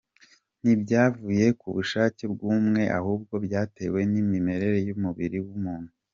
[0.61, 5.91] Ntibyavuye ku bushake bw’umwe ahubwo byatewe n’imimerere y’umubiri w’umuntu.